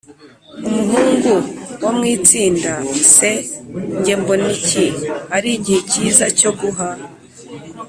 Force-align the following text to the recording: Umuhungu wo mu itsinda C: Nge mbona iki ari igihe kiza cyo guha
Umuhungu 0.67 1.31
wo 1.81 1.89
mu 1.97 2.03
itsinda 2.15 2.73
C: 3.13 3.15
Nge 3.99 4.13
mbona 4.19 4.45
iki 4.57 4.85
ari 5.35 5.49
igihe 5.57 5.79
kiza 5.89 6.25
cyo 6.39 6.51
guha 6.59 6.89